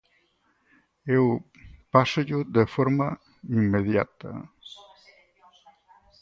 Eu 1.17 1.23
pásollo 1.93 2.39
de 2.55 2.63
forma 2.75 3.07
inmediata. 3.61 4.29